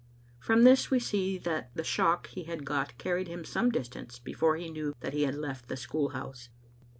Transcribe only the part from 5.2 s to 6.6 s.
had left the school house.